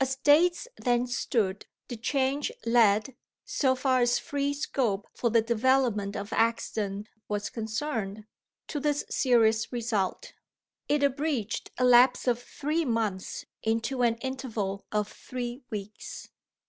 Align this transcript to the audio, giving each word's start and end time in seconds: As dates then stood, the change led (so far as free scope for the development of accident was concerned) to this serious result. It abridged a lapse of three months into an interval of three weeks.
As 0.00 0.16
dates 0.16 0.66
then 0.76 1.06
stood, 1.06 1.64
the 1.86 1.96
change 1.96 2.50
led 2.64 3.14
(so 3.44 3.76
far 3.76 4.00
as 4.00 4.18
free 4.18 4.52
scope 4.52 5.06
for 5.14 5.30
the 5.30 5.40
development 5.40 6.16
of 6.16 6.32
accident 6.32 7.08
was 7.28 7.50
concerned) 7.50 8.26
to 8.66 8.80
this 8.80 9.04
serious 9.08 9.72
result. 9.72 10.32
It 10.88 11.04
abridged 11.04 11.70
a 11.78 11.84
lapse 11.84 12.26
of 12.26 12.42
three 12.42 12.84
months 12.84 13.44
into 13.62 14.02
an 14.02 14.16
interval 14.16 14.84
of 14.90 15.06
three 15.06 15.62
weeks. 15.70 16.30